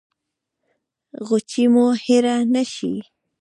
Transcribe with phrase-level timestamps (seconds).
[1.27, 2.93] غیچي مو هیره نه شي